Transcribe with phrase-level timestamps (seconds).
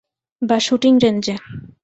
[0.41, 1.35] বা শুটিং রেঞ্জে।